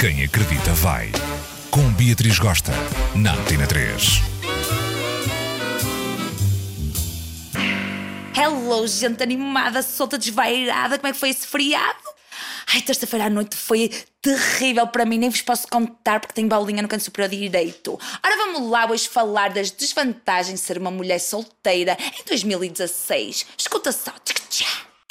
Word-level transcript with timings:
Quem 0.00 0.24
acredita 0.24 0.72
vai. 0.72 1.12
Com 1.70 1.92
Beatriz 1.92 2.38
Gosta, 2.38 2.72
na 3.14 3.34
Antena 3.34 3.66
3. 3.66 4.22
Hello, 8.34 8.86
gente 8.86 9.22
animada, 9.22 9.82
solta, 9.82 10.16
desvairada. 10.16 10.98
Como 10.98 11.08
é 11.08 11.12
que 11.12 11.18
foi 11.18 11.28
esse 11.28 11.46
feriado? 11.46 11.98
Ai, 12.72 12.80
terça-feira 12.80 13.26
à 13.26 13.28
noite 13.28 13.54
foi 13.54 13.90
terrível 14.22 14.86
para 14.86 15.04
mim, 15.04 15.18
nem 15.18 15.28
vos 15.28 15.42
posso 15.42 15.68
contar 15.68 16.18
porque 16.18 16.32
tenho 16.32 16.48
bolinha 16.48 16.80
no 16.80 16.88
canto 16.88 17.04
superior 17.04 17.28
direito. 17.28 18.00
Ora, 18.24 18.36
vamos 18.38 18.70
lá 18.70 18.90
hoje 18.90 19.06
falar 19.06 19.50
das 19.50 19.70
desvantagens 19.70 20.60
de 20.60 20.66
ser 20.66 20.78
uma 20.78 20.90
mulher 20.90 21.18
solteira 21.18 21.94
em 22.18 22.24
2016. 22.26 23.48
Escuta 23.58 23.92
só. 23.92 24.14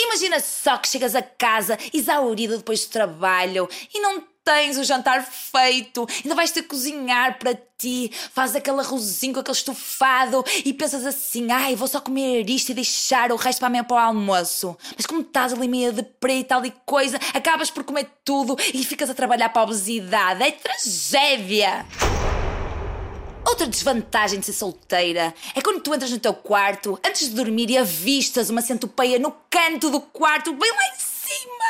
Imagina 0.10 0.40
só 0.40 0.76
que 0.78 0.88
chegas 0.88 1.14
a 1.14 1.22
casa 1.22 1.78
exaurida 1.94 2.58
depois 2.58 2.84
do 2.84 2.90
trabalho 2.90 3.70
e 3.94 4.00
não 4.00 4.24
tens 4.44 4.80
o 4.80 4.84
jantar 4.84 5.24
feito, 5.24 6.08
ainda 6.24 6.34
vais 6.34 6.50
ter 6.50 6.64
que 6.64 6.70
cozinhar 6.70 7.38
para 7.38 7.54
ti, 7.78 8.12
fazes 8.34 8.56
aquele 8.56 8.80
arrozinho 8.80 9.36
com 9.36 9.40
aquele 9.42 9.56
estofado 9.56 10.44
e 10.66 10.74
pensas 10.74 11.06
assim: 11.06 11.52
ai, 11.52 11.76
vou 11.76 11.88
só 11.88 12.02
comer 12.02 12.50
isto 12.50 12.70
e 12.70 12.74
deixar 12.74 13.32
o 13.32 13.36
resto 13.36 13.60
para 13.60 13.68
amanhã 13.68 13.84
para 13.84 13.98
o 13.98 14.00
almoço. 14.00 14.76
Mas 14.98 15.06
como 15.06 15.22
estás 15.22 15.54
ali 15.54 15.68
meio 15.68 15.94
de 15.94 16.04
e 16.30 16.44
tal 16.44 16.66
e 16.66 16.74
coisa, 16.88 17.20
acabas 17.32 17.70
por 17.70 17.84
comer 17.84 18.10
tudo 18.26 18.58
e 18.74 18.84
ficas 18.84 19.12
a 19.12 19.14
trabalhar 19.14 19.50
para 19.50 19.62
a 19.62 19.66
obesidade. 19.66 20.42
É 20.42 20.52
tragédia! 20.52 21.86
Outra 23.60 23.72
desvantagem 23.72 24.40
de 24.40 24.46
ser 24.46 24.54
solteira 24.54 25.34
é 25.54 25.62
quando 25.62 25.82
tu 25.82 25.94
entras 25.94 26.10
no 26.10 26.18
teu 26.18 26.34
quarto, 26.34 26.98
antes 27.06 27.28
de 27.28 27.36
dormir 27.36 27.70
e 27.70 27.78
avistas 27.78 28.50
uma 28.50 28.62
centopeia 28.62 29.20
no 29.20 29.36
canto 29.50 29.90
do 29.90 30.00
quarto, 30.00 30.54
bem 30.54 30.72
lá 30.72 30.88
em 30.88 30.98
cima. 30.98 31.66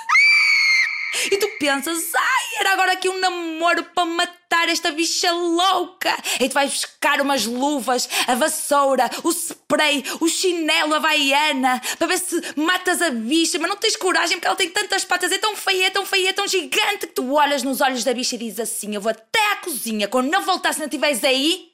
E 1.31 1.37
tu 1.37 1.47
pensas, 1.57 2.11
ai, 2.13 2.59
era 2.59 2.73
agora 2.73 2.91
aqui 2.91 3.09
um 3.09 3.19
namoro 3.19 3.83
para 3.85 4.05
matar 4.05 4.69
esta 4.69 4.91
bicha 4.91 5.31
louca. 5.31 6.15
E 6.39 6.47
tu 6.47 6.53
vais 6.53 6.71
buscar 6.71 7.21
umas 7.21 7.47
luvas, 7.47 8.07
a 8.27 8.35
vassoura, 8.35 9.09
o 9.23 9.31
spray, 9.31 10.03
o 10.19 10.27
chinelo, 10.27 10.93
a 10.93 10.97
havaiana, 10.97 11.81
para 11.97 12.05
ver 12.05 12.19
se 12.19 12.39
matas 12.55 13.01
a 13.01 13.09
bicha, 13.09 13.57
mas 13.57 13.67
não 13.67 13.77
tens 13.77 13.95
coragem 13.95 14.37
porque 14.37 14.45
ela 14.45 14.55
tem 14.55 14.69
tantas 14.69 15.03
patas, 15.03 15.31
é 15.31 15.39
tão 15.39 15.55
feia, 15.55 15.87
é 15.87 15.89
tão 15.89 16.05
feia, 16.05 16.29
é 16.29 16.33
tão 16.33 16.47
gigante 16.47 17.07
que 17.07 17.15
tu 17.15 17.33
olhas 17.33 17.63
nos 17.63 17.81
olhos 17.81 18.03
da 18.03 18.13
bicha 18.13 18.35
e 18.35 18.37
dizes 18.37 18.59
assim: 18.59 18.93
Eu 18.93 19.01
vou 19.01 19.09
até 19.09 19.53
à 19.53 19.55
cozinha, 19.55 20.07
quando 20.07 20.29
não 20.29 20.43
voltar, 20.43 20.71
se 20.71 20.79
não 20.79 20.85
estiveres 20.85 21.23
aí, 21.23 21.68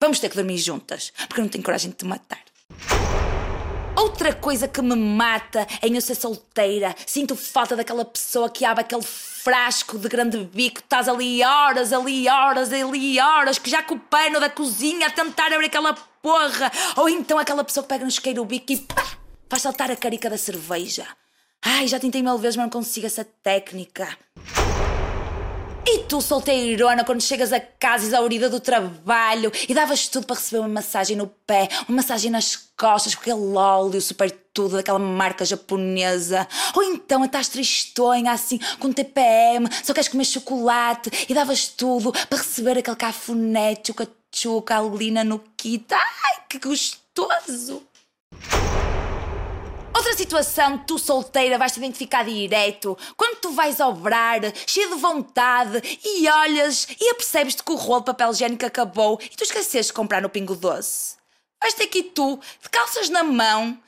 vamos 0.00 0.20
ter 0.20 0.28
que 0.28 0.36
dormir 0.36 0.58
juntas, 0.58 1.12
porque 1.26 1.40
eu 1.40 1.44
não 1.44 1.50
tenho 1.50 1.64
coragem 1.64 1.90
de 1.90 1.96
te 1.96 2.04
matar. 2.04 2.40
Outra 3.96 4.32
coisa 4.32 4.68
que 4.68 4.80
me 4.80 4.94
mata 4.94 5.66
em 5.82 5.94
eu 5.94 6.00
ser 6.00 6.14
solteira, 6.14 6.94
sinto 7.04 7.34
falta 7.34 7.74
daquela 7.74 8.04
pessoa 8.04 8.48
que 8.48 8.64
abre 8.64 8.82
aquele 8.82 9.02
frasco 9.02 9.98
de 9.98 10.08
grande 10.08 10.38
bico, 10.38 10.78
estás 10.78 11.08
ali 11.08 11.42
horas, 11.42 11.92
ali 11.92 12.28
horas, 12.28 12.72
ali 12.72 13.18
horas, 13.18 13.58
que 13.58 13.68
já 13.68 13.82
com 13.82 13.96
o 13.96 13.98
pano 13.98 14.38
da 14.38 14.48
cozinha 14.48 15.08
a 15.08 15.10
tentar 15.10 15.52
abrir 15.52 15.66
aquela 15.66 15.94
porra. 16.22 16.70
Ou 16.96 17.08
então 17.08 17.38
aquela 17.38 17.64
pessoa 17.64 17.82
que 17.82 17.88
pega 17.88 18.04
no 18.04 18.08
isqueiro 18.08 18.42
o 18.42 18.44
bico 18.44 18.72
e 18.72 18.76
pá, 18.76 19.04
faz 19.48 19.62
saltar 19.62 19.90
a 19.90 19.96
carica 19.96 20.30
da 20.30 20.38
cerveja. 20.38 21.04
Ai, 21.60 21.88
já 21.88 21.98
tentei 21.98 22.22
mil 22.22 22.38
vezes, 22.38 22.56
mas 22.56 22.66
não 22.66 22.70
consigo 22.70 23.06
essa 23.06 23.24
técnica. 23.24 24.16
E 25.90 26.00
tu, 26.00 26.20
solteirona, 26.20 27.02
quando 27.02 27.22
chegas 27.22 27.50
a 27.50 27.58
casa 27.58 28.04
exaurida 28.04 28.50
do 28.50 28.60
trabalho 28.60 29.50
e 29.66 29.72
davas 29.72 30.06
tudo 30.06 30.26
para 30.26 30.36
receber 30.36 30.58
uma 30.58 30.68
massagem 30.68 31.16
no 31.16 31.26
pé, 31.26 31.66
uma 31.88 31.96
massagem 31.96 32.30
nas 32.30 32.56
costas, 32.76 33.14
com 33.14 33.22
aquele 33.22 33.56
óleo 33.56 33.98
super 33.98 34.30
tudo 34.52 34.76
daquela 34.76 34.98
marca 34.98 35.46
japonesa. 35.46 36.46
Ou 36.76 36.82
então 36.82 37.24
estás 37.24 37.48
tristonha 37.48 38.32
assim, 38.32 38.60
com 38.78 38.92
TPM, 38.92 39.66
só 39.82 39.94
queres 39.94 40.10
comer 40.10 40.26
chocolate 40.26 41.10
e 41.26 41.32
davas 41.32 41.68
tudo 41.68 42.12
para 42.12 42.36
receber 42.36 42.76
aquele 42.76 42.94
cafunete, 42.94 43.90
o 43.90 43.94
cachuca, 43.94 44.76
a 44.76 44.82
Lina 44.82 45.24
no 45.24 45.42
kit. 45.56 45.86
Ai, 45.94 46.42
que 46.50 46.58
gostoso! 46.58 47.87
Situação, 50.18 50.78
tu 50.78 50.98
solteira 50.98 51.56
vais 51.56 51.70
te 51.70 51.76
identificar 51.76 52.24
direto. 52.24 52.98
Quando 53.16 53.36
tu 53.36 53.52
vais 53.52 53.78
obrar, 53.78 54.40
cheio 54.66 54.88
de 54.88 54.96
vontade, 54.96 55.80
e 56.04 56.28
olhas 56.28 56.88
e 57.00 57.10
apercebes-te 57.10 57.62
que 57.62 57.70
o 57.70 57.76
rolo 57.76 58.00
de 58.00 58.06
papel 58.06 58.32
higiênico 58.32 58.66
acabou 58.66 59.20
e 59.22 59.28
tu 59.28 59.44
esqueceste 59.44 59.92
de 59.92 59.96
comprar 59.96 60.20
no 60.20 60.28
Pingo 60.28 60.56
Doce. 60.56 61.16
Vais 61.62 61.72
ter 61.72 61.84
aqui 61.84 62.02
tu, 62.02 62.36
de 62.60 62.68
calças 62.68 63.08
na 63.08 63.22
mão, 63.22 63.78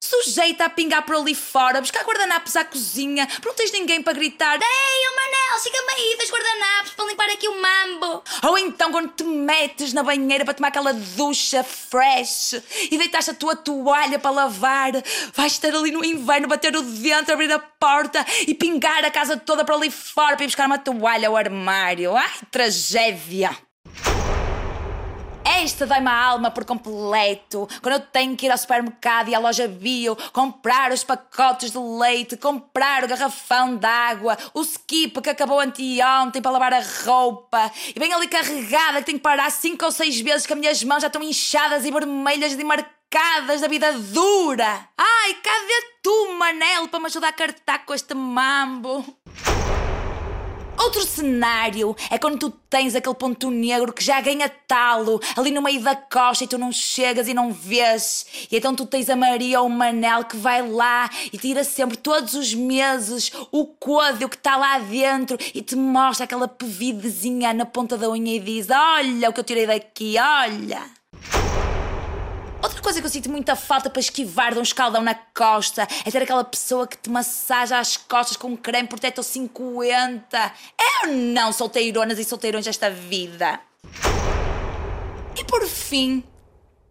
sujeita 0.00 0.66
a 0.66 0.70
pingar 0.70 1.04
por 1.04 1.16
ali 1.16 1.34
fora, 1.34 1.80
buscar 1.80 2.04
guardanapos 2.04 2.54
à 2.54 2.64
cozinha, 2.64 3.26
porque 3.26 3.48
não 3.48 3.54
tens 3.54 3.72
ninguém 3.72 4.00
para 4.00 4.12
gritar 4.12 4.60
Ei, 4.62 5.08
o 5.08 5.16
Manel, 5.50 5.60
chega-me 5.60 5.92
aí 5.92 6.16
dos 6.16 6.30
guardanapos 6.30 6.92
para 6.92 7.04
limpar 7.06 7.28
aqui 7.30 7.48
o 7.48 7.60
mambo. 7.60 8.22
Ou 8.44 8.58
então 8.58 8.92
quando 8.92 9.12
te 9.12 9.24
metes 9.24 9.92
na 9.92 10.02
banheira 10.02 10.44
para 10.44 10.54
tomar 10.54 10.68
aquela 10.68 10.92
ducha 10.92 11.64
fresh 11.64 12.62
e 12.90 12.96
deitaste 12.96 13.32
a 13.32 13.34
tua 13.34 13.56
toalha 13.56 14.18
para 14.18 14.30
lavar, 14.30 14.92
vais 15.34 15.52
estar 15.52 15.74
ali 15.74 15.90
no 15.90 16.04
inverno, 16.04 16.46
bater 16.46 16.76
o 16.76 16.82
dentro, 16.82 17.34
abrir 17.34 17.52
a 17.52 17.58
porta 17.58 18.24
e 18.46 18.54
pingar 18.54 19.04
a 19.04 19.10
casa 19.10 19.36
toda 19.36 19.64
para 19.64 19.74
ali 19.74 19.90
fora 19.90 20.36
para 20.36 20.44
ir 20.44 20.48
buscar 20.48 20.66
uma 20.66 20.78
toalha 20.78 21.28
ao 21.28 21.36
armário. 21.36 22.16
Ai, 22.16 22.30
tragédia! 22.50 23.69
Esta 25.62 25.86
dói-me 25.86 26.08
a 26.08 26.24
alma 26.24 26.50
por 26.50 26.64
completo. 26.64 27.68
Quando 27.82 27.96
eu 27.96 28.00
tenho 28.00 28.34
que 28.34 28.46
ir 28.46 28.50
ao 28.50 28.56
supermercado 28.56 29.28
e 29.28 29.34
à 29.34 29.38
loja 29.38 29.68
bio, 29.68 30.16
comprar 30.32 30.90
os 30.90 31.04
pacotes 31.04 31.70
de 31.70 31.78
leite, 31.78 32.34
comprar 32.38 33.04
o 33.04 33.08
garrafão 33.08 33.76
de 33.76 33.86
água, 33.86 34.38
o 34.54 34.62
skip 34.62 35.20
que 35.20 35.28
acabou 35.28 35.60
anteontem 35.60 36.40
para 36.40 36.50
lavar 36.50 36.72
a 36.72 36.82
roupa, 37.04 37.70
e 37.94 37.98
bem 37.98 38.10
ali 38.10 38.26
carregada 38.26 39.00
que 39.00 39.04
tenho 39.04 39.18
que 39.18 39.22
parar 39.22 39.50
cinco 39.50 39.84
ou 39.84 39.92
seis 39.92 40.18
vezes 40.18 40.46
que 40.46 40.52
as 40.54 40.58
minhas 40.58 40.82
mãos 40.82 41.02
já 41.02 41.08
estão 41.08 41.22
inchadas 41.22 41.84
e 41.84 41.90
vermelhas 41.90 42.56
de 42.56 42.64
marcadas 42.64 43.60
da 43.60 43.68
vida 43.68 43.92
dura. 43.92 44.88
Ai, 44.96 45.34
cadê 45.34 45.90
tu, 46.02 46.32
Manel, 46.38 46.88
para 46.88 47.00
me 47.00 47.06
ajudar 47.06 47.28
a 47.28 47.32
cartar 47.34 47.84
com 47.84 47.92
este 47.92 48.14
mambo? 48.14 49.04
Outro 50.82 51.04
cenário 51.04 51.94
é 52.10 52.18
quando 52.18 52.38
tu 52.38 52.50
tens 52.70 52.94
aquele 52.94 53.14
ponto 53.14 53.50
negro 53.50 53.92
que 53.92 54.02
já 54.02 54.18
ganha 54.18 54.48
talo 54.48 55.20
ali 55.36 55.50
no 55.50 55.60
meio 55.60 55.82
da 55.82 55.94
costa 55.94 56.44
e 56.44 56.46
tu 56.46 56.56
não 56.56 56.72
chegas 56.72 57.28
e 57.28 57.34
não 57.34 57.52
vês. 57.52 58.26
E 58.50 58.56
então 58.56 58.74
tu 58.74 58.86
tens 58.86 59.10
a 59.10 59.14
Maria 59.14 59.60
ou 59.60 59.66
o 59.66 59.70
Manel 59.70 60.24
que 60.24 60.38
vai 60.38 60.66
lá 60.66 61.10
e 61.30 61.36
tira 61.36 61.64
sempre 61.64 61.98
todos 61.98 62.32
os 62.32 62.54
meses 62.54 63.30
o 63.52 63.66
código 63.66 64.30
que 64.30 64.36
está 64.36 64.56
lá 64.56 64.78
dentro 64.78 65.36
e 65.54 65.60
te 65.60 65.76
mostra 65.76 66.24
aquela 66.24 66.48
pevidezinha 66.48 67.52
na 67.52 67.66
ponta 67.66 67.98
da 67.98 68.08
unha 68.08 68.36
e 68.36 68.40
diz: 68.40 68.68
Olha 68.70 69.28
o 69.28 69.32
que 69.34 69.40
eu 69.40 69.44
tirei 69.44 69.66
daqui, 69.66 70.14
olha. 70.18 70.99
Coisa 72.82 72.98
que 73.00 73.06
eu 73.06 73.10
sinto 73.10 73.30
muita 73.30 73.54
falta 73.54 73.90
para 73.90 74.00
esquivar 74.00 74.52
de 74.54 74.58
um 74.58 74.62
escaldão 74.62 75.02
na 75.02 75.14
costa 75.14 75.86
é 76.04 76.10
ter 76.10 76.22
aquela 76.22 76.42
pessoa 76.42 76.86
que 76.86 76.96
te 76.96 77.10
massaja 77.10 77.78
as 77.78 77.96
costas 77.96 78.36
com 78.36 78.48
um 78.48 78.56
creme 78.56 78.88
protetor 78.88 79.22
50. 79.22 80.38
É 80.38 81.06
ou 81.06 81.12
não, 81.12 81.52
solteironas 81.52 82.18
e 82.18 82.24
solteirões 82.24 82.64
desta 82.64 82.90
vida? 82.90 83.60
E 85.38 85.44
por 85.44 85.66
fim, 85.66 86.24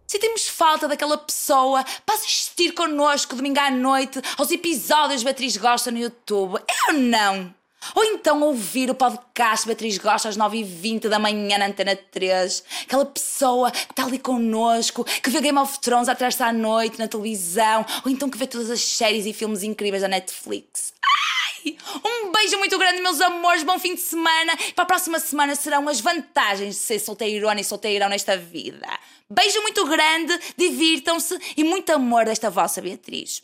sentimos 0.08 0.48
falta 0.48 0.88
daquela 0.88 1.18
pessoa 1.18 1.84
para 2.06 2.16
assistir 2.16 2.74
connosco 2.74 3.36
domingo 3.36 3.60
à 3.60 3.72
noite 3.72 4.22
aos 4.38 4.52
episódios 4.52 5.24
Beatriz 5.24 5.58
Gosta 5.58 5.92
no 5.92 5.98
YouTube. 5.98 6.62
Ou 6.88 6.94
não? 6.94 7.59
Ou 7.96 8.04
então 8.04 8.42
ouvir 8.42 8.90
o 8.90 8.96
podcast 8.96 9.66
Beatriz 9.66 9.98
Gosta 9.98 10.30
às 10.30 10.38
9h20 10.38 11.08
da 11.08 11.20
manhã 11.20 11.58
na 11.58 11.68
Antena 11.68 11.96
3. 11.96 12.64
Aquela 12.84 13.06
pessoa 13.06 13.72
que 13.72 13.92
está 13.92 14.06
ali 14.06 14.20
connosco, 14.20 15.04
que 15.04 15.30
vê 15.30 15.42
Game 15.42 15.58
of 15.58 15.80
Thrones 15.80 16.10
atrás 16.10 16.40
à 16.42 16.52
noite 16.54 17.00
na 17.00 17.08
televisão. 17.08 17.86
Ou 18.06 18.12
então 18.12 18.30
que 18.30 18.38
vê 18.38 18.48
todas 18.48 18.70
as 18.70 18.82
séries 18.82 19.26
e 19.26 19.34
filmes 19.34 19.64
incríveis 19.64 20.02
da 20.02 20.08
Netflix. 20.08 20.94
Ai! 21.04 21.76
Um 22.06 22.32
beijo 22.32 22.58
muito 22.58 22.78
grande, 22.78 23.02
meus 23.02 23.20
amores. 23.20 23.64
Bom 23.64 23.78
fim 23.80 23.96
de 23.96 24.02
semana. 24.02 24.56
Para 24.76 24.84
a 24.84 24.88
próxima 24.88 25.20
semana 25.20 25.56
serão 25.56 25.88
as 25.90 26.00
vantagens 26.00 26.76
de 26.76 26.82
ser 26.82 27.00
solteirona 27.00 27.60
e 27.60 27.64
solteirão 27.64 28.10
nesta 28.10 28.38
vida. 28.38 28.88
Beijo 29.30 29.62
muito 29.62 29.86
grande, 29.86 30.40
divirtam-se 30.58 31.38
e 31.56 31.64
muito 31.64 31.92
amor 31.92 32.26
desta 32.26 32.50
vossa 32.50 32.82
Beatriz. 32.82 33.44